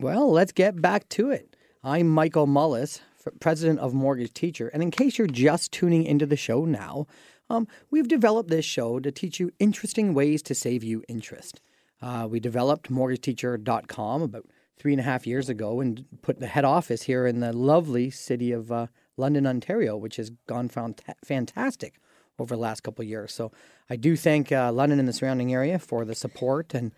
Well, 0.00 0.32
let's 0.32 0.52
get 0.52 0.80
back 0.80 1.10
to 1.10 1.30
it. 1.30 1.54
I'm 1.84 2.08
Michael 2.08 2.46
Mullis, 2.46 3.00
president 3.38 3.80
of 3.80 3.92
Mortgage 3.92 4.32
Teacher. 4.32 4.68
And 4.68 4.82
in 4.82 4.90
case 4.90 5.18
you're 5.18 5.26
just 5.26 5.72
tuning 5.72 6.04
into 6.04 6.24
the 6.24 6.38
show 6.38 6.64
now, 6.64 7.06
um, 7.50 7.68
we've 7.90 8.08
developed 8.08 8.48
this 8.48 8.64
show 8.64 8.98
to 8.98 9.12
teach 9.12 9.38
you 9.38 9.50
interesting 9.58 10.14
ways 10.14 10.40
to 10.44 10.54
save 10.54 10.82
you 10.82 11.04
interest. 11.06 11.60
Uh, 12.00 12.26
we 12.30 12.40
developed 12.40 12.90
mortgageteacher.com 12.90 14.22
about 14.22 14.46
three 14.78 14.94
and 14.94 15.00
a 15.00 15.04
half 15.04 15.26
years 15.26 15.50
ago 15.50 15.80
and 15.80 16.06
put 16.22 16.40
the 16.40 16.46
head 16.46 16.64
office 16.64 17.02
here 17.02 17.26
in 17.26 17.40
the 17.40 17.52
lovely 17.52 18.08
city 18.08 18.52
of 18.52 18.72
uh, 18.72 18.86
London, 19.18 19.46
Ontario, 19.46 19.98
which 19.98 20.16
has 20.16 20.30
gone 20.46 20.70
fant- 20.70 21.00
fantastic 21.22 22.00
over 22.38 22.54
the 22.54 22.62
last 22.62 22.82
couple 22.82 23.02
of 23.02 23.08
years. 23.08 23.34
So 23.34 23.52
I 23.90 23.96
do 23.96 24.16
thank 24.16 24.50
uh, 24.50 24.72
London 24.72 24.98
and 24.98 25.06
the 25.06 25.12
surrounding 25.12 25.52
area 25.52 25.78
for 25.78 26.06
the 26.06 26.14
support 26.14 26.72
and 26.72 26.92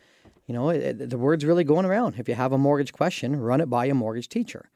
you 0.46 0.54
know, 0.54 0.70
it, 0.70 1.10
the 1.10 1.18
word's 1.18 1.44
really 1.44 1.64
going 1.64 1.86
around. 1.86 2.16
If 2.18 2.28
you 2.28 2.34
have 2.34 2.52
a 2.52 2.58
mortgage 2.58 2.92
question, 2.92 3.36
run 3.36 3.60
it 3.60 3.70
by 3.70 3.86
a 3.86 3.94
mortgage 3.94 4.28
teacher. 4.28 4.70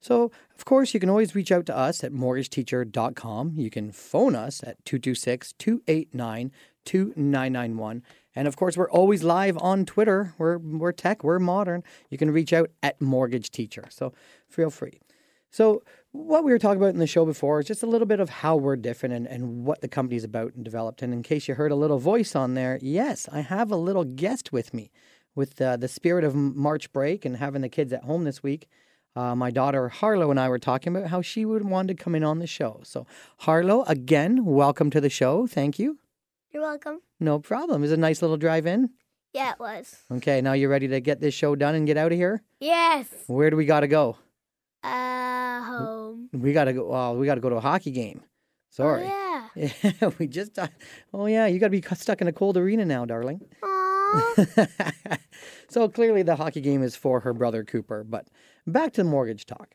So, 0.00 0.32
of 0.56 0.64
course, 0.64 0.94
you 0.94 1.00
can 1.00 1.08
always 1.08 1.36
reach 1.36 1.52
out 1.52 1.64
to 1.66 1.76
us 1.76 2.02
at 2.02 2.12
mortgageteacher.com. 2.12 3.52
You 3.56 3.70
can 3.70 3.92
phone 3.92 4.34
us 4.34 4.60
at 4.64 4.84
226 4.84 5.52
289 5.52 6.50
2991. 6.84 8.02
And 8.34 8.48
of 8.48 8.56
course, 8.56 8.76
we're 8.76 8.90
always 8.90 9.22
live 9.22 9.56
on 9.58 9.86
Twitter. 9.86 10.34
We're, 10.38 10.58
we're 10.58 10.90
tech, 10.90 11.22
we're 11.22 11.38
modern. 11.38 11.84
You 12.10 12.18
can 12.18 12.32
reach 12.32 12.52
out 12.52 12.70
at 12.82 13.00
Mortgage 13.00 13.50
Teacher. 13.50 13.84
So, 13.90 14.12
feel 14.48 14.70
free. 14.70 15.00
So, 15.52 15.84
what 16.10 16.42
we 16.42 16.50
were 16.50 16.58
talking 16.58 16.78
about 16.78 16.94
in 16.94 16.98
the 16.98 17.06
show 17.06 17.24
before 17.24 17.60
is 17.60 17.66
just 17.66 17.82
a 17.82 17.86
little 17.86 18.06
bit 18.06 18.20
of 18.20 18.28
how 18.28 18.56
we're 18.56 18.76
different 18.76 19.14
and, 19.14 19.26
and 19.26 19.64
what 19.64 19.82
the 19.82 19.88
company's 19.88 20.24
about 20.24 20.54
and 20.54 20.64
developed. 20.64 21.00
And 21.00 21.12
in 21.12 21.22
case 21.22 21.46
you 21.46 21.54
heard 21.54 21.70
a 21.70 21.76
little 21.76 21.98
voice 21.98 22.34
on 22.34 22.54
there, 22.54 22.78
yes, 22.82 23.28
I 23.30 23.40
have 23.40 23.70
a 23.70 23.76
little 23.76 24.04
guest 24.04 24.52
with 24.52 24.74
me 24.74 24.90
with 25.34 25.60
uh, 25.60 25.76
the 25.76 25.88
spirit 25.88 26.24
of 26.24 26.34
March 26.34 26.92
break 26.92 27.24
and 27.24 27.36
having 27.36 27.62
the 27.62 27.68
kids 27.68 27.92
at 27.92 28.04
home 28.04 28.24
this 28.24 28.42
week. 28.42 28.68
Uh, 29.14 29.34
my 29.34 29.50
daughter 29.50 29.88
Harlow 29.88 30.30
and 30.30 30.40
I 30.40 30.48
were 30.48 30.58
talking 30.58 30.96
about 30.96 31.10
how 31.10 31.20
she 31.20 31.44
would 31.44 31.64
want 31.64 31.88
to 31.88 31.94
come 31.94 32.14
in 32.14 32.24
on 32.24 32.38
the 32.38 32.46
show. 32.46 32.80
So, 32.84 33.06
Harlow, 33.38 33.82
again, 33.84 34.44
welcome 34.44 34.88
to 34.90 35.00
the 35.00 35.10
show. 35.10 35.46
Thank 35.46 35.78
you. 35.78 35.98
You're 36.50 36.62
welcome. 36.62 37.00
No 37.20 37.38
problem. 37.38 37.84
Is 37.84 37.92
it 37.92 37.98
a 37.98 38.00
nice 38.00 38.22
little 38.22 38.36
drive 38.38 38.66
in? 38.66 38.90
Yeah, 39.34 39.52
it 39.52 39.58
was. 39.58 39.96
Okay, 40.10 40.40
now 40.40 40.52
you're 40.52 40.70
ready 40.70 40.88
to 40.88 41.00
get 41.00 41.20
this 41.20 41.34
show 41.34 41.54
done 41.56 41.74
and 41.74 41.86
get 41.86 41.96
out 41.96 42.12
of 42.12 42.18
here? 42.18 42.42
Yes. 42.60 43.06
Where 43.26 43.50
do 43.50 43.56
we 43.56 43.64
got 43.64 43.80
to 43.80 43.88
go? 43.88 44.16
Uh, 44.82 45.62
home. 45.62 46.28
We 46.32 46.52
got 46.52 46.64
to 46.64 46.72
go. 46.72 46.88
Well, 46.88 47.16
we 47.16 47.26
got 47.26 47.36
to 47.36 47.40
go 47.40 47.48
to 47.50 47.56
a 47.56 47.60
hockey 47.60 47.90
game. 47.90 48.22
Sorry. 48.70 49.04
Oh, 49.04 49.06
yeah. 49.06 49.22
Yeah, 49.82 50.10
we 50.18 50.26
just. 50.26 50.58
Oh 51.12 51.26
yeah, 51.26 51.46
you 51.46 51.58
got 51.58 51.70
to 51.70 51.80
be 51.80 51.82
stuck 51.94 52.20
in 52.22 52.28
a 52.28 52.32
cold 52.32 52.56
arena 52.56 52.84
now, 52.84 53.04
darling. 53.04 53.40
so 55.68 55.88
clearly 55.88 56.22
the 56.22 56.36
hockey 56.36 56.60
game 56.60 56.82
is 56.82 56.96
for 56.96 57.20
her 57.20 57.32
brother 57.32 57.64
Cooper. 57.64 58.04
But 58.04 58.28
back 58.66 58.92
to 58.94 59.02
the 59.02 59.08
mortgage 59.08 59.46
talk. 59.46 59.74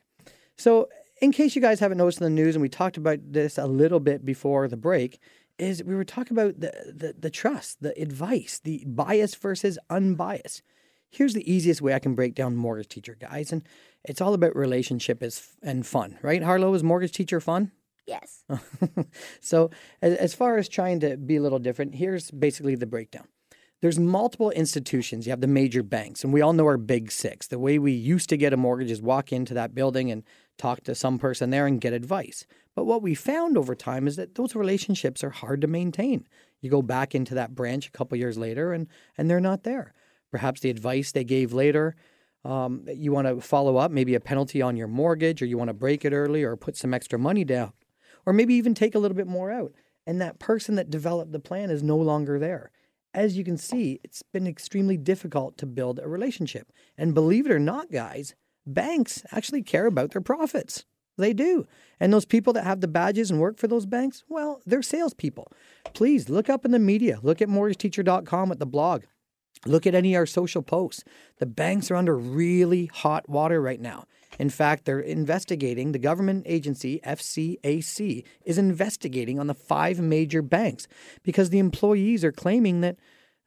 So, 0.56 0.88
in 1.20 1.32
case 1.32 1.56
you 1.56 1.62
guys 1.62 1.80
haven't 1.80 1.98
noticed 1.98 2.20
in 2.20 2.24
the 2.24 2.30
news, 2.30 2.54
and 2.54 2.62
we 2.62 2.68
talked 2.68 2.96
about 2.96 3.18
this 3.24 3.58
a 3.58 3.66
little 3.66 3.98
bit 3.98 4.24
before 4.24 4.68
the 4.68 4.76
break, 4.76 5.18
is 5.58 5.82
we 5.82 5.94
were 5.94 6.04
talking 6.04 6.36
about 6.38 6.60
the, 6.60 6.72
the, 6.94 7.14
the 7.18 7.30
trust, 7.30 7.82
the 7.82 8.00
advice, 8.00 8.60
the 8.62 8.84
bias 8.86 9.34
versus 9.34 9.78
unbiased. 9.90 10.62
Here's 11.10 11.34
the 11.34 11.50
easiest 11.50 11.82
way 11.82 11.94
I 11.94 11.98
can 11.98 12.14
break 12.14 12.34
down 12.34 12.54
mortgage 12.54 12.88
teacher, 12.88 13.16
guys, 13.18 13.50
and 13.52 13.64
it's 14.04 14.20
all 14.20 14.34
about 14.34 14.54
relationship 14.54 15.22
is 15.22 15.56
and 15.62 15.86
fun, 15.86 16.18
right? 16.22 16.42
Harlow 16.42 16.74
is 16.74 16.84
mortgage 16.84 17.12
teacher 17.12 17.40
fun. 17.40 17.72
Yes. 18.06 18.44
so, 19.40 19.70
as, 20.00 20.14
as 20.14 20.34
far 20.34 20.56
as 20.56 20.68
trying 20.68 21.00
to 21.00 21.16
be 21.16 21.36
a 21.36 21.42
little 21.42 21.58
different, 21.58 21.94
here's 21.96 22.30
basically 22.30 22.74
the 22.74 22.86
breakdown 22.86 23.26
there's 23.80 23.98
multiple 23.98 24.50
institutions. 24.50 25.26
You 25.26 25.30
have 25.30 25.40
the 25.40 25.46
major 25.46 25.82
banks, 25.82 26.24
and 26.24 26.32
we 26.32 26.40
all 26.40 26.52
know 26.52 26.66
our 26.66 26.76
big 26.76 27.12
six. 27.12 27.46
The 27.46 27.58
way 27.58 27.78
we 27.78 27.92
used 27.92 28.28
to 28.30 28.36
get 28.36 28.52
a 28.52 28.56
mortgage 28.56 28.90
is 28.90 29.00
walk 29.00 29.32
into 29.32 29.54
that 29.54 29.74
building 29.74 30.10
and 30.10 30.24
talk 30.56 30.82
to 30.84 30.94
some 30.94 31.18
person 31.18 31.50
there 31.50 31.66
and 31.66 31.80
get 31.80 31.92
advice. 31.92 32.44
But 32.74 32.84
what 32.84 33.02
we 33.02 33.14
found 33.14 33.56
over 33.56 33.74
time 33.74 34.08
is 34.08 34.16
that 34.16 34.34
those 34.34 34.56
relationships 34.56 35.22
are 35.22 35.30
hard 35.30 35.60
to 35.60 35.68
maintain. 35.68 36.26
You 36.60 36.70
go 36.70 36.82
back 36.82 37.14
into 37.14 37.34
that 37.34 37.54
branch 37.54 37.86
a 37.86 37.92
couple 37.92 38.18
years 38.18 38.36
later, 38.36 38.72
and 38.72 38.88
and 39.16 39.30
they're 39.30 39.40
not 39.40 39.62
there. 39.62 39.94
Perhaps 40.30 40.60
the 40.60 40.70
advice 40.70 41.12
they 41.12 41.24
gave 41.24 41.52
later, 41.52 41.94
um, 42.44 42.84
you 42.92 43.12
want 43.12 43.28
to 43.28 43.40
follow 43.40 43.76
up, 43.76 43.90
maybe 43.90 44.14
a 44.14 44.20
penalty 44.20 44.60
on 44.60 44.76
your 44.76 44.88
mortgage, 44.88 45.40
or 45.40 45.46
you 45.46 45.56
want 45.56 45.68
to 45.68 45.74
break 45.74 46.04
it 46.04 46.12
early, 46.12 46.42
or 46.42 46.56
put 46.56 46.76
some 46.76 46.92
extra 46.92 47.18
money 47.18 47.44
down, 47.44 47.72
or 48.26 48.32
maybe 48.32 48.54
even 48.54 48.74
take 48.74 48.96
a 48.96 48.98
little 48.98 49.16
bit 49.16 49.28
more 49.28 49.52
out. 49.52 49.72
And 50.04 50.20
that 50.20 50.40
person 50.40 50.74
that 50.76 50.90
developed 50.90 51.32
the 51.32 51.38
plan 51.38 51.70
is 51.70 51.82
no 51.82 51.96
longer 51.96 52.40
there 52.40 52.72
as 53.14 53.36
you 53.36 53.44
can 53.44 53.56
see, 53.56 54.00
it's 54.04 54.22
been 54.22 54.46
extremely 54.46 54.96
difficult 54.96 55.56
to 55.58 55.66
build 55.66 55.98
a 55.98 56.08
relationship. 56.08 56.72
And 56.96 57.14
believe 57.14 57.46
it 57.46 57.52
or 57.52 57.58
not, 57.58 57.90
guys, 57.90 58.34
banks 58.66 59.22
actually 59.32 59.62
care 59.62 59.86
about 59.86 60.12
their 60.12 60.22
profits. 60.22 60.84
They 61.16 61.32
do. 61.32 61.66
And 61.98 62.12
those 62.12 62.24
people 62.24 62.52
that 62.52 62.64
have 62.64 62.80
the 62.80 62.88
badges 62.88 63.30
and 63.30 63.40
work 63.40 63.58
for 63.58 63.66
those 63.66 63.86
banks, 63.86 64.22
well, 64.28 64.60
they're 64.64 64.82
salespeople. 64.82 65.50
Please 65.92 66.28
look 66.28 66.48
up 66.48 66.64
in 66.64 66.70
the 66.70 66.78
media. 66.78 67.18
Look 67.22 67.42
at 67.42 67.48
mortgageteacher.com 67.48 68.52
at 68.52 68.60
the 68.60 68.66
blog. 68.66 69.02
Look 69.66 69.86
at 69.86 69.94
any 69.94 70.14
of 70.14 70.20
our 70.20 70.26
social 70.26 70.62
posts. 70.62 71.02
The 71.38 71.46
banks 71.46 71.90
are 71.90 71.96
under 71.96 72.16
really 72.16 72.86
hot 72.86 73.28
water 73.28 73.60
right 73.60 73.80
now. 73.80 74.04
In 74.38 74.50
fact, 74.50 74.84
they're 74.84 75.00
investigating, 75.00 75.92
the 75.92 75.98
government 75.98 76.44
agency, 76.46 77.00
FCAC, 77.04 78.24
is 78.44 78.58
investigating 78.58 79.40
on 79.40 79.46
the 79.46 79.54
five 79.54 80.00
major 80.00 80.42
banks 80.42 80.86
because 81.22 81.50
the 81.50 81.58
employees 81.58 82.24
are 82.24 82.32
claiming 82.32 82.80
that 82.82 82.96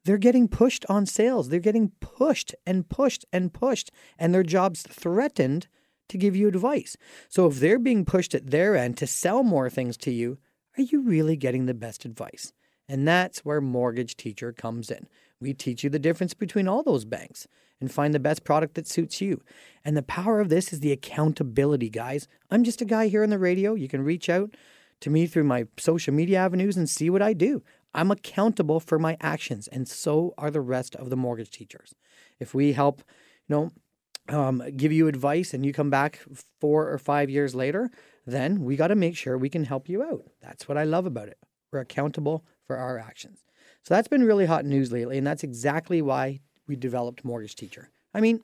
they're 0.03 0.17
getting 0.17 0.47
pushed 0.47 0.85
on 0.89 1.05
sales. 1.05 1.49
They're 1.49 1.59
getting 1.59 1.91
pushed 1.99 2.55
and 2.65 2.87
pushed 2.89 3.25
and 3.31 3.53
pushed, 3.53 3.91
and 4.17 4.33
their 4.33 4.43
jobs 4.43 4.81
threatened 4.81 5.67
to 6.09 6.17
give 6.17 6.35
you 6.35 6.47
advice. 6.47 6.97
So 7.29 7.47
if 7.47 7.59
they're 7.59 7.79
being 7.79 8.03
pushed 8.03 8.33
at 8.33 8.49
their 8.49 8.75
end 8.75 8.97
to 8.97 9.07
sell 9.07 9.43
more 9.43 9.69
things 9.69 9.97
to 9.97 10.11
you, 10.11 10.39
are 10.77 10.83
you 10.83 11.01
really 11.01 11.35
getting 11.35 11.65
the 11.65 11.73
best 11.73 12.05
advice? 12.05 12.53
And 12.91 13.07
that's 13.07 13.45
where 13.45 13.61
Mortgage 13.61 14.17
Teacher 14.17 14.51
comes 14.51 14.91
in. 14.91 15.07
We 15.39 15.53
teach 15.53 15.81
you 15.81 15.89
the 15.89 15.97
difference 15.97 16.33
between 16.33 16.67
all 16.67 16.83
those 16.83 17.05
banks 17.05 17.47
and 17.79 17.89
find 17.89 18.13
the 18.13 18.19
best 18.19 18.43
product 18.43 18.73
that 18.75 18.85
suits 18.85 19.21
you. 19.21 19.41
And 19.85 19.95
the 19.95 20.03
power 20.03 20.41
of 20.41 20.49
this 20.49 20.73
is 20.73 20.81
the 20.81 20.91
accountability, 20.91 21.89
guys. 21.89 22.27
I'm 22.51 22.65
just 22.65 22.81
a 22.81 22.85
guy 22.85 23.07
here 23.07 23.23
on 23.23 23.29
the 23.29 23.39
radio. 23.39 23.75
You 23.75 23.87
can 23.87 24.03
reach 24.03 24.29
out 24.29 24.55
to 24.99 25.09
me 25.09 25.25
through 25.25 25.45
my 25.45 25.67
social 25.77 26.13
media 26.13 26.39
avenues 26.39 26.75
and 26.75 26.89
see 26.89 27.09
what 27.09 27.21
I 27.21 27.31
do. 27.31 27.63
I'm 27.93 28.11
accountable 28.11 28.81
for 28.81 28.99
my 28.99 29.15
actions, 29.21 29.69
and 29.69 29.87
so 29.87 30.33
are 30.37 30.51
the 30.51 30.59
rest 30.59 30.93
of 30.97 31.09
the 31.09 31.15
mortgage 31.15 31.51
teachers. 31.51 31.95
If 32.41 32.53
we 32.53 32.73
help, 32.73 33.03
you 33.47 33.55
know, 33.55 34.37
um, 34.37 34.63
give 34.75 34.91
you 34.91 35.07
advice 35.07 35.53
and 35.53 35.65
you 35.65 35.71
come 35.71 35.89
back 35.89 36.19
four 36.59 36.91
or 36.91 36.97
five 36.97 37.29
years 37.29 37.55
later, 37.55 37.89
then 38.25 38.65
we 38.65 38.75
got 38.75 38.87
to 38.87 38.95
make 38.95 39.15
sure 39.15 39.37
we 39.37 39.49
can 39.49 39.63
help 39.63 39.87
you 39.87 40.03
out. 40.03 40.25
That's 40.41 40.67
what 40.67 40.77
I 40.77 40.83
love 40.83 41.05
about 41.05 41.29
it. 41.29 41.37
We're 41.71 41.79
accountable 41.79 42.43
for 42.71 42.77
our 42.77 42.97
actions. 42.97 43.43
So 43.83 43.93
that's 43.93 44.07
been 44.07 44.23
really 44.23 44.45
hot 44.45 44.63
news 44.63 44.93
lately, 44.93 45.17
and 45.17 45.27
that's 45.27 45.43
exactly 45.43 46.01
why 46.01 46.39
we 46.67 46.77
developed 46.77 47.25
Mortgage 47.25 47.57
Teacher. 47.57 47.89
I 48.13 48.21
mean, 48.21 48.41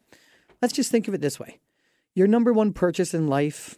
let's 0.61 0.73
just 0.73 0.91
think 0.91 1.07
of 1.07 1.13
it 1.13 1.21
this 1.21 1.39
way 1.39 1.59
your 2.13 2.27
number 2.27 2.51
one 2.51 2.73
purchase 2.73 3.13
in 3.13 3.27
life 3.27 3.77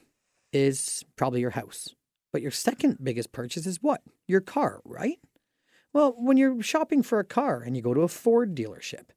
is 0.52 1.06
probably 1.18 1.42
your 1.42 1.52
house. 1.52 1.90
But 2.34 2.42
your 2.42 2.50
second 2.50 2.98
biggest 3.04 3.32
purchase 3.32 3.68
is 3.68 3.84
what? 3.84 4.02
Your 4.28 4.42
car, 4.42 4.82
right? 4.86 5.20
Well, 5.94 6.16
when 6.18 6.38
you're 6.38 6.64
shopping 6.64 7.04
for 7.04 7.20
a 7.20 7.24
car 7.24 7.62
and 7.62 7.76
you 7.76 7.84
go 7.84 7.94
to 7.94 8.02
a 8.02 8.08
Ford 8.08 8.56
dealership, 8.56 9.10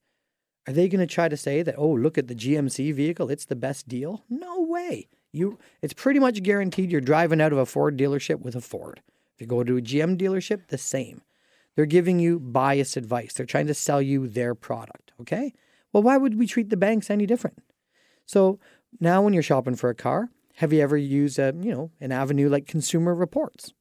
are 0.66 0.74
they 0.74 0.88
going 0.88 1.06
to 1.06 1.14
try 1.14 1.28
to 1.28 1.36
say 1.36 1.62
that, 1.62 1.76
oh, 1.78 1.92
look 1.92 2.18
at 2.18 2.28
the 2.28 2.34
GMC 2.34 2.92
vehicle, 2.94 3.30
it's 3.30 3.46
the 3.46 3.56
best 3.56 3.88
deal? 3.88 4.24
No 4.28 4.60
way. 4.60 5.08
You, 5.32 5.58
it's 5.80 5.94
pretty 5.94 6.20
much 6.20 6.42
guaranteed 6.42 6.92
you're 6.92 7.00
driving 7.00 7.40
out 7.40 7.52
of 7.52 7.58
a 7.58 7.64
Ford 7.64 7.96
dealership 7.96 8.40
with 8.40 8.54
a 8.54 8.60
Ford. 8.60 9.00
You 9.42 9.48
go 9.48 9.64
to 9.64 9.76
a 9.76 9.82
GM 9.82 10.16
dealership, 10.16 10.68
the 10.68 10.78
same. 10.78 11.22
They're 11.74 11.84
giving 11.84 12.20
you 12.20 12.38
biased 12.38 12.96
advice. 12.96 13.34
They're 13.34 13.44
trying 13.44 13.66
to 13.66 13.74
sell 13.74 14.00
you 14.00 14.28
their 14.28 14.54
product. 14.54 15.12
Okay. 15.20 15.52
Well, 15.92 16.02
why 16.02 16.16
would 16.16 16.38
we 16.38 16.46
treat 16.46 16.70
the 16.70 16.76
banks 16.76 17.10
any 17.10 17.26
different? 17.26 17.58
So 18.24 18.60
now, 19.00 19.20
when 19.20 19.34
you're 19.34 19.42
shopping 19.42 19.74
for 19.74 19.90
a 19.90 19.94
car, 19.94 20.30
have 20.56 20.72
you 20.72 20.80
ever 20.80 20.96
used 20.96 21.38
a 21.38 21.52
you 21.60 21.72
know 21.72 21.90
an 22.00 22.12
avenue 22.12 22.48
like 22.48 22.66
Consumer 22.66 23.14
Reports? 23.14 23.72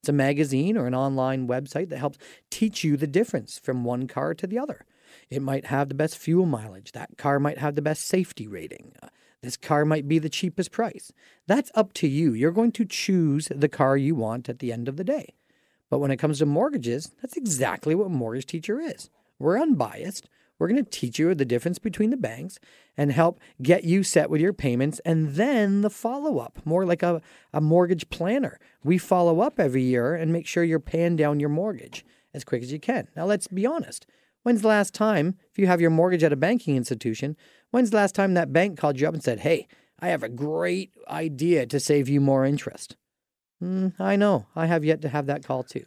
It's 0.00 0.08
a 0.08 0.12
magazine 0.12 0.76
or 0.76 0.86
an 0.86 0.94
online 0.94 1.48
website 1.48 1.88
that 1.88 1.98
helps 1.98 2.18
teach 2.50 2.84
you 2.84 2.96
the 2.96 3.08
difference 3.08 3.58
from 3.58 3.82
one 3.82 4.06
car 4.06 4.34
to 4.34 4.46
the 4.46 4.58
other. 4.58 4.84
It 5.28 5.42
might 5.42 5.66
have 5.66 5.88
the 5.88 5.94
best 5.94 6.16
fuel 6.16 6.46
mileage. 6.46 6.92
That 6.92 7.18
car 7.18 7.40
might 7.40 7.58
have 7.58 7.74
the 7.74 7.82
best 7.82 8.06
safety 8.06 8.46
rating. 8.46 8.92
This 9.42 9.56
car 9.56 9.84
might 9.84 10.08
be 10.08 10.18
the 10.18 10.28
cheapest 10.28 10.72
price. 10.72 11.12
That's 11.46 11.70
up 11.74 11.92
to 11.94 12.08
you. 12.08 12.32
You're 12.32 12.50
going 12.50 12.72
to 12.72 12.84
choose 12.84 13.48
the 13.54 13.68
car 13.68 13.96
you 13.96 14.14
want 14.14 14.48
at 14.48 14.58
the 14.58 14.72
end 14.72 14.88
of 14.88 14.96
the 14.96 15.04
day. 15.04 15.34
But 15.90 16.00
when 16.00 16.10
it 16.10 16.18
comes 16.18 16.38
to 16.38 16.46
mortgages, 16.46 17.12
that's 17.22 17.36
exactly 17.36 17.94
what 17.94 18.10
Mortgage 18.10 18.46
Teacher 18.46 18.80
is. 18.80 19.10
We're 19.38 19.60
unbiased. 19.60 20.28
We're 20.58 20.68
going 20.68 20.84
to 20.84 20.90
teach 20.90 21.18
you 21.18 21.32
the 21.34 21.44
difference 21.44 21.78
between 21.78 22.10
the 22.10 22.16
banks 22.16 22.58
and 22.96 23.12
help 23.12 23.38
get 23.62 23.84
you 23.84 24.02
set 24.02 24.28
with 24.28 24.40
your 24.40 24.52
payments 24.52 25.00
and 25.04 25.34
then 25.34 25.82
the 25.82 25.90
follow 25.90 26.38
up, 26.38 26.58
more 26.64 26.84
like 26.84 27.04
a, 27.04 27.22
a 27.52 27.60
mortgage 27.60 28.10
planner. 28.10 28.58
We 28.82 28.98
follow 28.98 29.40
up 29.40 29.60
every 29.60 29.82
year 29.82 30.14
and 30.14 30.32
make 30.32 30.46
sure 30.46 30.64
you're 30.64 30.80
paying 30.80 31.14
down 31.14 31.38
your 31.38 31.48
mortgage 31.48 32.04
as 32.34 32.44
quick 32.44 32.62
as 32.62 32.72
you 32.72 32.80
can. 32.80 33.06
Now, 33.14 33.24
let's 33.24 33.46
be 33.46 33.66
honest. 33.66 34.04
When's 34.42 34.62
the 34.62 34.68
last 34.68 34.94
time, 34.94 35.36
if 35.50 35.58
you 35.58 35.66
have 35.66 35.80
your 35.80 35.90
mortgage 35.90 36.22
at 36.22 36.32
a 36.32 36.36
banking 36.36 36.76
institution, 36.76 37.36
When's 37.70 37.90
the 37.90 37.96
last 37.96 38.14
time 38.14 38.34
that 38.34 38.52
bank 38.52 38.78
called 38.78 38.98
you 38.98 39.06
up 39.06 39.14
and 39.14 39.22
said, 39.22 39.40
Hey, 39.40 39.66
I 39.98 40.08
have 40.08 40.22
a 40.22 40.28
great 40.28 40.92
idea 41.08 41.66
to 41.66 41.80
save 41.80 42.08
you 42.08 42.20
more 42.20 42.44
interest? 42.44 42.96
Mm, 43.62 43.94
I 43.98 44.16
know. 44.16 44.46
I 44.54 44.66
have 44.66 44.84
yet 44.84 45.02
to 45.02 45.08
have 45.08 45.26
that 45.26 45.44
call 45.44 45.64
too. 45.64 45.86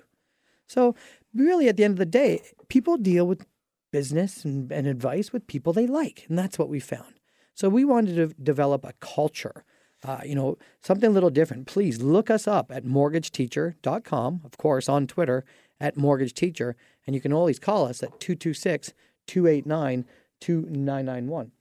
So, 0.67 0.95
really, 1.33 1.67
at 1.67 1.77
the 1.77 1.83
end 1.83 1.93
of 1.93 1.97
the 1.97 2.05
day, 2.05 2.41
people 2.69 2.97
deal 2.97 3.25
with 3.25 3.45
business 3.91 4.45
and, 4.45 4.71
and 4.71 4.87
advice 4.87 5.33
with 5.33 5.47
people 5.47 5.73
they 5.73 5.87
like. 5.87 6.25
And 6.29 6.37
that's 6.37 6.59
what 6.59 6.69
we 6.69 6.79
found. 6.79 7.19
So, 7.55 7.69
we 7.69 7.83
wanted 7.83 8.15
to 8.15 8.35
develop 8.41 8.85
a 8.85 8.93
culture, 8.99 9.63
uh, 10.03 10.19
you 10.25 10.35
know, 10.35 10.57
something 10.81 11.09
a 11.09 11.13
little 11.13 11.29
different. 11.29 11.67
Please 11.67 12.01
look 12.01 12.29
us 12.29 12.47
up 12.47 12.71
at 12.71 12.83
mortgageteacher.com, 12.83 14.41
of 14.43 14.57
course, 14.57 14.87
on 14.87 15.07
Twitter 15.07 15.45
at 15.81 15.97
Mortgage 15.97 16.33
Teacher. 16.33 16.75
And 17.05 17.15
you 17.15 17.21
can 17.21 17.33
always 17.33 17.59
call 17.59 17.85
us 17.85 18.01
at 18.03 18.19
226 18.21 18.93
289 19.27 20.05
2991. 20.39 21.51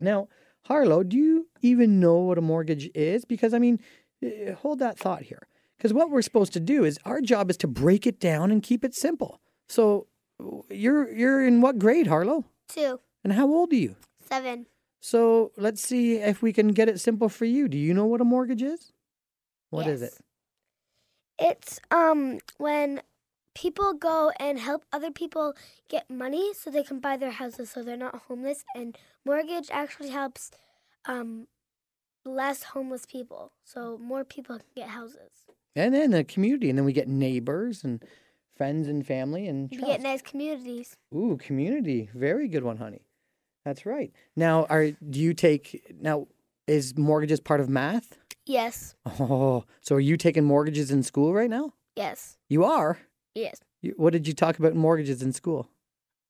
Now, 0.00 0.28
Harlow, 0.64 1.02
do 1.02 1.16
you 1.16 1.46
even 1.62 2.00
know 2.00 2.18
what 2.18 2.36
a 2.38 2.42
mortgage 2.42 2.90
is? 2.94 3.24
Because, 3.24 3.54
I 3.54 3.58
mean, 3.58 3.80
eh, 4.22 4.52
hold 4.52 4.78
that 4.80 4.98
thought 4.98 5.22
here. 5.22 5.46
Because 5.76 5.92
what 5.94 6.10
we're 6.10 6.22
supposed 6.22 6.52
to 6.54 6.60
do 6.60 6.84
is 6.84 6.98
our 7.04 7.20
job 7.22 7.48
is 7.50 7.56
to 7.58 7.66
break 7.66 8.06
it 8.06 8.20
down 8.20 8.50
and 8.50 8.62
keep 8.62 8.84
it 8.84 8.94
simple. 8.94 9.40
So, 9.68 10.06
you're 10.70 11.10
you're 11.12 11.46
in 11.46 11.60
what 11.60 11.78
grade, 11.78 12.06
Harlow? 12.06 12.44
Two, 12.68 13.00
And 13.24 13.32
how 13.34 13.46
old 13.46 13.72
are 13.72 13.76
you? 13.76 13.96
seven. 14.28 14.66
So 15.00 15.50
let's 15.56 15.80
see 15.82 16.16
if 16.16 16.40
we 16.42 16.52
can 16.52 16.68
get 16.68 16.88
it 16.88 17.00
simple 17.00 17.28
for 17.28 17.44
you. 17.46 17.68
Do 17.68 17.76
you 17.78 17.92
know 17.94 18.04
what 18.06 18.20
a 18.20 18.24
mortgage 18.24 18.62
is? 18.62 18.92
What 19.70 19.86
is 19.86 20.02
Yes. 20.02 20.12
it? 21.38 21.46
It's 21.50 21.80
um 21.90 22.38
when 22.58 23.00
people 23.54 23.94
go 23.94 24.30
and 24.38 24.58
help 24.58 24.84
other 24.92 25.10
people 25.10 25.54
get 25.88 26.08
money 26.10 26.52
so 26.54 26.70
they 26.70 26.82
can 26.82 27.00
buy 27.00 27.16
their 27.16 27.30
houses 27.32 27.70
so 27.70 27.82
they're 27.82 27.96
not 27.96 28.22
homeless 28.28 28.64
and 28.74 28.96
mortgage 29.24 29.68
actually 29.72 30.10
helps 30.10 30.50
um 31.06 31.46
less 32.24 32.62
homeless 32.64 33.06
people 33.06 33.52
so 33.64 33.98
more 33.98 34.24
people 34.24 34.56
can 34.56 34.66
get 34.76 34.88
houses. 34.88 35.30
And 35.76 35.94
then 35.94 36.10
the 36.10 36.24
community, 36.24 36.68
and 36.68 36.76
then 36.78 36.84
we 36.84 36.92
get 36.92 37.08
neighbors 37.08 37.84
and 37.84 38.04
friends 38.56 38.88
and 38.88 39.06
family 39.06 39.46
and 39.46 39.70
You 39.72 39.78
trust. 39.78 39.92
get 39.92 40.00
nice 40.02 40.20
communities. 40.20 40.96
Ooh, 41.14 41.38
community. 41.40 42.10
Very 42.14 42.48
good 42.48 42.64
one, 42.64 42.76
honey. 42.76 43.06
That's 43.64 43.86
right. 43.86 44.12
Now, 44.36 44.66
are 44.68 44.90
do 44.90 45.18
you 45.20 45.32
take 45.32 45.94
now? 46.00 46.26
Is 46.66 46.96
mortgages 46.98 47.40
part 47.40 47.60
of 47.60 47.68
math? 47.68 48.18
Yes. 48.46 48.94
Oh, 49.18 49.64
so 49.80 49.94
are 49.94 50.00
you 50.00 50.16
taking 50.16 50.44
mortgages 50.44 50.90
in 50.90 51.02
school 51.02 51.32
right 51.32 51.48
now? 51.50 51.72
Yes. 51.96 52.36
You 52.48 52.64
are. 52.64 52.98
Yes. 53.40 53.60
You, 53.80 53.94
what 53.96 54.12
did 54.12 54.28
you 54.28 54.34
talk 54.34 54.58
about 54.58 54.74
mortgages 54.74 55.22
in 55.22 55.32
school? 55.32 55.68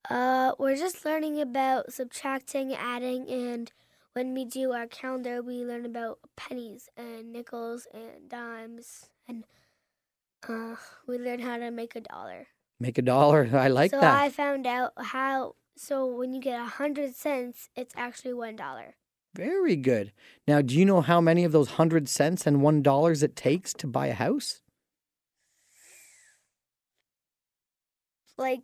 Uh, 0.08 0.52
we're 0.58 0.76
just 0.76 1.04
learning 1.04 1.40
about 1.40 1.92
subtracting, 1.92 2.72
adding, 2.72 3.28
and 3.28 3.72
when 4.12 4.32
we 4.34 4.44
do 4.44 4.72
our 4.72 4.86
calendar, 4.86 5.42
we 5.42 5.64
learn 5.64 5.84
about 5.84 6.18
pennies 6.36 6.88
and 6.96 7.32
nickels 7.32 7.86
and 7.92 8.28
dimes, 8.28 9.10
and 9.28 9.44
uh, 10.48 10.76
we 11.06 11.18
learn 11.18 11.40
how 11.40 11.58
to 11.58 11.70
make 11.70 11.94
a 11.96 12.00
dollar. 12.00 12.46
Make 12.78 12.98
a 12.98 13.02
dollar. 13.02 13.50
I 13.52 13.68
like 13.68 13.90
so 13.90 14.00
that. 14.00 14.18
So 14.18 14.24
I 14.24 14.30
found 14.30 14.66
out 14.66 14.92
how. 14.96 15.54
So 15.76 16.06
when 16.06 16.32
you 16.34 16.40
get 16.40 16.60
a 16.60 16.64
hundred 16.64 17.14
cents, 17.14 17.68
it's 17.74 17.94
actually 17.96 18.34
one 18.34 18.56
dollar. 18.56 18.94
Very 19.34 19.76
good. 19.76 20.12
Now, 20.48 20.60
do 20.60 20.76
you 20.76 20.84
know 20.84 21.00
how 21.00 21.20
many 21.20 21.44
of 21.44 21.52
those 21.52 21.70
hundred 21.70 22.08
cents 22.08 22.46
and 22.46 22.62
one 22.62 22.82
dollars 22.82 23.22
it 23.22 23.36
takes 23.36 23.72
to 23.74 23.86
buy 23.86 24.08
a 24.08 24.14
house? 24.14 24.60
Like 28.36 28.60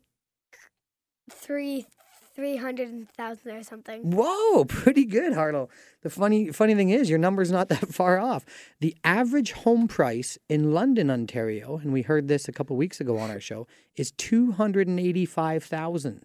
three, 1.31 1.87
three 2.35 2.57
hundred 2.57 3.09
thousand 3.11 3.53
or 3.53 3.63
something. 3.63 4.11
Whoa, 4.11 4.65
pretty 4.65 5.05
good, 5.05 5.33
Harlow. 5.33 5.69
The 6.03 6.11
funny 6.11 6.51
funny 6.53 6.75
thing 6.75 6.91
is 6.91 7.11
your 7.11 7.19
number's 7.19 7.51
not 7.51 7.69
that 7.71 7.89
far 7.89 8.19
off. 8.19 8.45
The 8.81 8.97
average 9.05 9.53
home 9.53 9.89
price 9.89 10.39
in 10.49 10.73
London, 10.73 11.11
Ontario, 11.11 11.79
and 11.79 11.93
we 11.93 12.03
heard 12.03 12.29
this 12.29 12.49
a 12.49 12.53
couple 12.53 12.77
weeks 12.77 13.01
ago 13.01 13.19
on 13.19 13.31
our 13.31 13.41
show, 13.41 13.67
is 13.97 14.13
two 14.13 14.53
hundred 14.53 14.89
and 14.89 15.01
eighty-five 15.01 15.65
thousand. 15.65 16.25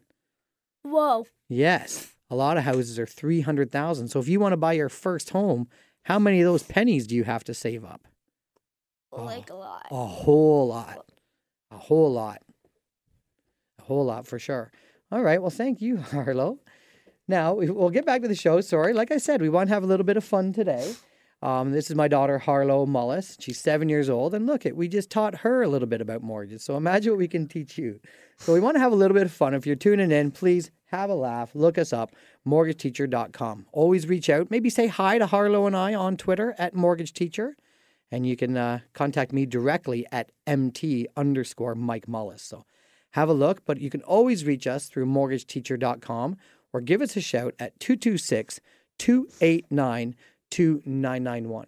Whoa! 0.84 1.26
Yes. 1.50 2.14
A 2.30 2.36
lot 2.36 2.56
of 2.56 2.64
houses 2.64 2.98
are 2.98 3.06
three 3.06 3.42
hundred 3.42 3.72
thousand. 3.72 4.08
So 4.08 4.20
if 4.20 4.30
you 4.30 4.40
want 4.40 4.54
to 4.54 4.58
buy 4.58 4.74
your 4.74 4.88
first 4.90 5.32
home, 5.32 5.68
how 6.04 6.18
many 6.18 6.40
of 6.40 6.46
those 6.46 6.64
pennies 6.64 7.06
do 7.06 7.16
you 7.16 7.26
have 7.26 7.44
to 7.44 7.54
save 7.54 7.84
up? 7.84 8.08
Oh. 9.12 9.26
Like 9.26 9.50
a 9.50 9.56
lot. 9.56 9.88
A 9.92 10.06
whole 10.06 10.68
lot. 10.68 11.06
A 11.72 11.78
whole 11.78 12.12
lot. 12.12 12.42
A 13.82 13.84
whole 13.86 14.06
lot 14.06 14.28
for 14.28 14.38
sure. 14.40 14.72
All 15.12 15.22
right. 15.22 15.42
Well, 15.42 15.50
thank 15.50 15.82
you, 15.82 15.98
Harlow. 16.12 16.60
Now, 17.28 17.54
we- 17.56 17.70
we'll 17.70 17.90
get 17.90 18.06
back 18.06 18.22
to 18.22 18.28
the 18.28 18.36
show. 18.36 18.62
Sorry. 18.62 18.94
Like 18.94 19.12
I 19.12 19.18
said, 19.18 19.42
we 19.42 19.50
want 19.50 19.70
to 19.70 19.74
have 19.74 19.84
a 19.84 19.88
little 19.88 20.06
bit 20.06 20.18
of 20.18 20.24
fun 20.24 20.54
today. 20.54 20.94
Um, 21.44 21.72
this 21.72 21.90
is 21.90 21.96
my 21.96 22.08
daughter, 22.08 22.38
Harlow 22.38 22.86
Mullis. 22.86 23.36
She's 23.40 23.60
seven 23.60 23.90
years 23.90 24.10
old. 24.12 24.36
And 24.36 24.46
look, 24.46 24.64
it 24.66 24.78
we 24.78 24.88
just 24.88 25.10
taught 25.10 25.40
her 25.40 25.64
a 25.64 25.68
little 25.68 25.88
bit 25.88 26.00
about 26.00 26.22
mortgages. 26.22 26.64
So 26.64 26.78
imagine 26.78 27.14
what 27.14 27.18
we 27.18 27.28
can 27.28 27.48
teach 27.48 27.80
you. 27.80 28.00
So 28.38 28.54
we 28.54 28.60
want 28.60 28.76
to 28.76 28.80
have 28.80 28.92
a 28.92 28.96
little 28.96 29.16
bit 29.16 29.26
of 29.26 29.32
fun. 29.32 29.56
If 29.56 29.66
you're 29.66 29.76
tuning 29.76 30.12
in, 30.12 30.30
please 30.30 30.70
have 30.92 31.10
a 31.10 31.16
laugh. 31.16 31.50
Look 31.56 31.80
us 31.80 31.94
up, 31.94 32.12
mortgageteacher.com. 32.48 33.66
Always 33.72 34.08
reach 34.08 34.30
out. 34.30 34.52
Maybe 34.52 34.70
say 34.70 34.86
hi 34.88 35.18
to 35.18 35.26
Harlow 35.26 35.66
and 35.66 35.76
I 35.76 35.96
on 35.96 36.16
Twitter 36.18 36.54
at 36.60 36.76
Mortgage 36.76 37.14
Teacher 37.14 37.56
and 38.12 38.28
you 38.28 38.36
can 38.36 38.58
uh, 38.58 38.80
contact 38.94 39.32
me 39.32 39.46
directly 39.46 40.06
at 40.12 40.32
mt 40.46 41.08
underscore 41.16 41.76
Mike 41.76 42.08
Mullis. 42.08 42.42
So 42.42 42.66
have 43.12 43.30
a 43.30 43.34
look, 43.34 43.66
but 43.66 43.80
you 43.80 43.90
can 43.90 44.02
always 44.04 44.46
reach 44.46 44.68
us 44.68 44.88
through 44.88 45.06
mortgageteacher.com 45.06 46.38
or 46.74 46.82
give 46.82 47.02
us 47.02 47.18
a 47.18 47.22
shout 47.22 47.54
at 47.60 47.80
226 47.80 48.60
289 48.98 50.16
2991. 50.50 51.68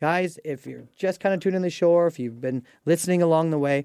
Guys, 0.00 0.38
if 0.44 0.66
you're 0.66 0.88
just 0.96 1.20
kind 1.20 1.34
of 1.34 1.40
tuning 1.40 1.56
in 1.56 1.62
the 1.62 1.70
show, 1.70 1.90
or 1.90 2.06
if 2.06 2.18
you've 2.18 2.40
been 2.40 2.64
listening 2.86 3.20
along 3.20 3.50
the 3.50 3.58
way, 3.58 3.84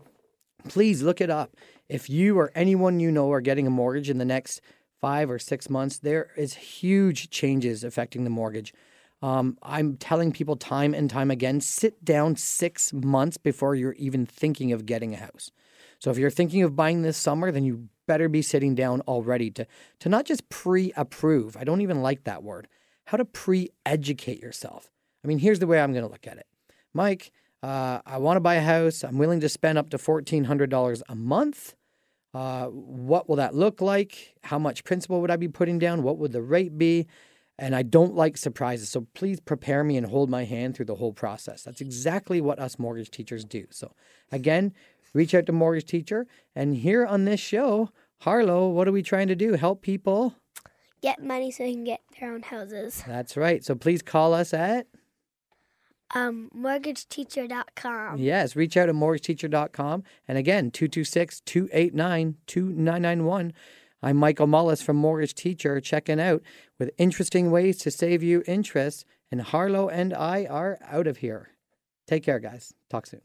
please 0.69 1.01
look 1.01 1.19
it 1.19 1.29
up. 1.29 1.55
If 1.89 2.09
you 2.09 2.39
or 2.39 2.51
anyone 2.55 2.99
you 2.99 3.11
know 3.11 3.31
are 3.31 3.41
getting 3.41 3.67
a 3.67 3.71
mortgage 3.71 4.09
in 4.09 4.17
the 4.17 4.25
next 4.25 4.61
five 5.01 5.29
or 5.29 5.37
six 5.37 5.69
months, 5.69 5.99
there 5.99 6.29
is 6.37 6.53
huge 6.53 7.29
changes 7.29 7.83
affecting 7.83 8.23
the 8.23 8.29
mortgage. 8.29 8.73
Um, 9.21 9.57
I'm 9.61 9.97
telling 9.97 10.31
people 10.31 10.55
time 10.55 10.93
and 10.93 11.09
time 11.09 11.31
again 11.31 11.61
sit 11.61 12.03
down 12.03 12.35
six 12.37 12.93
months 12.93 13.37
before 13.37 13.75
you're 13.75 13.93
even 13.93 14.25
thinking 14.25 14.71
of 14.71 14.85
getting 14.85 15.13
a 15.13 15.17
house. 15.17 15.51
So 16.05 16.11
if 16.11 16.19
you're 16.19 16.29
thinking 16.29 16.61
of 16.61 16.75
buying 16.75 17.01
this 17.01 17.17
summer, 17.17 17.51
then 17.51 17.63
you 17.63 17.89
better 18.05 18.29
be 18.29 18.43
sitting 18.43 18.75
down 18.75 19.01
already 19.07 19.49
to, 19.49 19.65
to 20.01 20.07
not 20.07 20.25
just 20.25 20.47
pre 20.49 20.93
approve. 20.95 21.57
I 21.57 21.63
don't 21.63 21.81
even 21.81 22.03
like 22.03 22.25
that 22.25 22.43
word. 22.43 22.67
How 23.05 23.17
to 23.17 23.25
pre 23.25 23.71
educate 23.87 24.39
yourself. 24.39 24.91
I 25.23 25.27
mean, 25.27 25.39
here's 25.39 25.57
the 25.57 25.65
way 25.65 25.81
I'm 25.81 25.93
going 25.93 26.05
to 26.05 26.11
look 26.11 26.27
at 26.27 26.37
it 26.37 26.45
Mike, 26.93 27.31
uh, 27.63 28.01
I 28.05 28.19
want 28.19 28.35
to 28.35 28.39
buy 28.39 28.53
a 28.53 28.61
house. 28.61 29.03
I'm 29.03 29.17
willing 29.17 29.39
to 29.39 29.49
spend 29.49 29.79
up 29.79 29.89
to 29.89 29.97
$1,400 29.97 31.01
a 31.09 31.15
month. 31.15 31.73
Uh, 32.35 32.67
what 32.67 33.27
will 33.27 33.37
that 33.37 33.55
look 33.55 33.81
like? 33.81 34.35
How 34.43 34.59
much 34.59 34.83
principal 34.83 35.21
would 35.21 35.31
I 35.31 35.37
be 35.37 35.47
putting 35.47 35.79
down? 35.79 36.03
What 36.03 36.19
would 36.19 36.33
the 36.33 36.43
rate 36.43 36.77
be? 36.77 37.07
And 37.57 37.75
I 37.75 37.81
don't 37.81 38.13
like 38.13 38.37
surprises. 38.37 38.89
So 38.89 39.07
please 39.15 39.39
prepare 39.39 39.83
me 39.83 39.97
and 39.97 40.05
hold 40.05 40.29
my 40.29 40.43
hand 40.43 40.75
through 40.75 40.85
the 40.85 40.95
whole 40.95 41.13
process. 41.13 41.63
That's 41.63 41.81
exactly 41.81 42.41
what 42.41 42.59
us 42.59 42.77
mortgage 42.77 43.09
teachers 43.09 43.43
do. 43.43 43.65
So 43.71 43.95
again, 44.31 44.73
reach 45.15 45.33
out 45.33 45.47
to 45.47 45.51
Mortgage 45.51 45.85
Teacher. 45.85 46.27
And 46.55 46.75
here 46.75 47.05
on 47.05 47.25
this 47.25 47.39
show, 47.39 47.89
Harlow, 48.19 48.67
what 48.69 48.87
are 48.87 48.91
we 48.91 49.01
trying 49.01 49.29
to 49.29 49.35
do? 49.35 49.53
Help 49.53 49.81
people. 49.81 50.35
Get 51.01 51.23
money 51.23 51.49
so 51.51 51.63
they 51.63 51.73
can 51.73 51.83
get 51.83 52.01
their 52.19 52.31
own 52.33 52.43
houses. 52.43 53.03
That's 53.07 53.35
right. 53.37 53.63
So 53.63 53.73
please 53.75 54.01
call 54.01 54.33
us 54.33 54.53
at, 54.53 54.87
Um, 56.13 56.49
mortgageteacher.com. 56.55 58.17
yes, 58.19 58.55
reach 58.55 58.77
out 58.77 58.89
at 58.89 58.95
mortgageteacher.com. 58.95 60.03
And 60.27 60.37
again, 60.37 60.69
226 60.71 61.41
289 61.41 62.35
2991. 62.47 63.53
I'm 64.03 64.17
Michael 64.17 64.47
Mullis 64.47 64.83
from 64.83 64.97
Mortgage 64.97 65.33
Teacher, 65.33 65.79
checking 65.81 66.19
out 66.19 66.43
with 66.77 66.91
interesting 66.97 67.49
ways 67.51 67.77
to 67.79 67.91
save 67.91 68.21
you 68.21 68.43
interest. 68.45 69.05
And 69.31 69.41
Harlow 69.41 69.89
and 69.89 70.13
I 70.13 70.45
are 70.45 70.77
out 70.83 71.07
of 71.07 71.17
here. 71.17 71.49
Take 72.07 72.23
care, 72.23 72.39
guys. 72.39 72.73
Talk 72.89 73.07
soon. 73.07 73.21